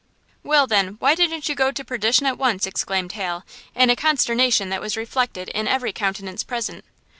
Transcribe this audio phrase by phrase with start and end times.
[0.41, 4.69] "Well, then, why didn't you go to perdition at once?" exclaimed Hal, in a consternation
[4.69, 6.83] that was reflected in every countenance present.